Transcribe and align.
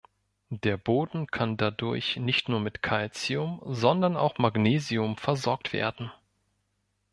Der 0.63 0.77
Boden 0.77 1.27
kann 1.27 1.57
dadurch 1.57 2.17
nicht 2.17 2.49
nur 2.49 2.59
mit 2.59 2.81
Kalzium, 2.81 3.61
sondern 3.67 4.17
auch 4.17 4.39
Magnesium 4.39 5.15
versorgt 5.15 5.73
werden. 5.73 6.11